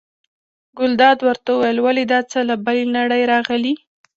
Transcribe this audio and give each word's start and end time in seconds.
ګلداد 0.77 1.17
ورته 1.27 1.49
وویل: 1.53 1.77
ولې 1.81 2.03
دا 2.11 2.19
څه 2.31 2.39
له 2.49 2.55
بلې 2.65 2.83
نړۍ 2.97 3.21
راغلي. 3.33 3.73